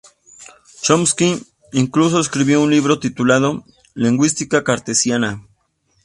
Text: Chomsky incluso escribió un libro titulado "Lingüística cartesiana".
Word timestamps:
Chomsky 0.81 1.45
incluso 1.73 2.19
escribió 2.19 2.59
un 2.63 2.71
libro 2.71 2.97
titulado 2.97 3.63
"Lingüística 3.93 4.63
cartesiana". 4.63 5.43